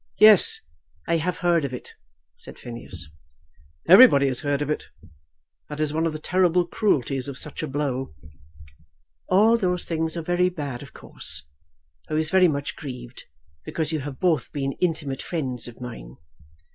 [0.17, 0.61] "Yes;
[1.07, 1.93] I have heard of it,"
[2.35, 3.09] said Phineas.
[3.87, 4.87] "Everybody has heard of it.
[5.69, 8.15] That is one of the terrible cruelties of such a blow."
[9.29, 11.43] "All those things are very bad of course.
[12.09, 13.25] I was very much grieved,
[13.63, 16.17] because you have both been intimate friends of mine."